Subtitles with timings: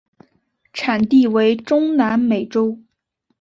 [0.73, 2.79] 产地为中南美洲。